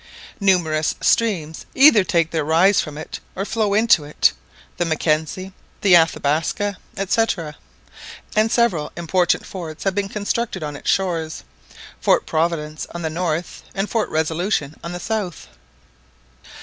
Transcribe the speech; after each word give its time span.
Numerous 0.39 0.95
streams 0.99 1.67
either 1.75 2.03
take 2.03 2.31
their 2.31 2.43
rise 2.43 2.81
from 2.81 2.97
it 2.97 3.19
or 3.35 3.45
flow 3.45 3.75
into 3.75 4.03
it 4.03 4.33
the 4.77 4.83
Mackenzie, 4.83 5.53
the 5.81 5.95
Athabasca, 5.95 6.79
&c. 7.07 7.25
and 8.35 8.51
several 8.51 8.91
important 8.97 9.45
forts 9.45 9.83
have 9.83 9.93
been 9.93 10.09
constructed 10.09 10.63
on 10.63 10.75
its 10.75 10.89
shores—Fort 10.89 12.25
Providence 12.25 12.87
on 12.95 13.03
the 13.03 13.11
north, 13.11 13.61
and 13.75 13.87
Fort 13.87 14.09
Resolution 14.09 14.75
on 14.83 14.91
the 14.91 14.99
south. 14.99 15.49